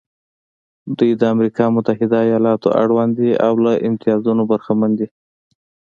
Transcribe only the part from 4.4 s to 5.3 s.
برخمن دي.